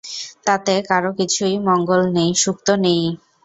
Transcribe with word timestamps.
তাতে 0.47 0.73
কারো 0.89 1.11
কিছুই 1.19 1.55
মঙ্গল 1.67 2.01
নেই, 2.15 2.29
সুখ 2.41 2.57
তো 2.65 2.73
নেইই। 2.83 3.05